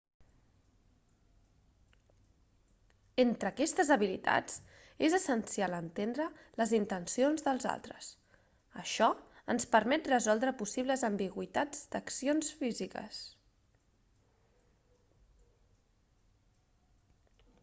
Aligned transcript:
entre 3.23 3.49
aquestes 3.49 3.89
habilitats 3.95 4.55
és 5.07 5.15
essencial 5.17 5.75
entendre 5.79 6.25
les 6.61 6.73
intencions 6.77 7.45
dels 7.49 7.67
altres 7.73 8.07
això 8.85 9.09
ens 9.55 9.69
permet 9.75 10.09
resoldre 10.13 10.55
possibles 10.63 11.03
ambigüitats 11.09 11.83
d'accions 11.97 12.51
físiques 12.63 13.19